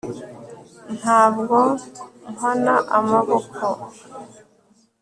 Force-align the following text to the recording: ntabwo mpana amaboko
ntabwo 0.97 1.57
mpana 2.31 2.75
amaboko 2.97 3.65